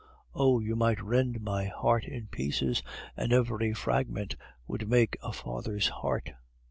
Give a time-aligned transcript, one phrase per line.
[0.33, 0.57] Oh!
[0.59, 2.81] you might rend my heart in pieces,
[3.15, 4.35] and every fragment
[4.65, 6.31] would make a father's heart.